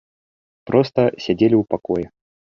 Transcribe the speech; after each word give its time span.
Проста 0.69 1.05
сядзелі 1.23 1.55
ў 1.57 1.63
пакоі. 1.75 2.05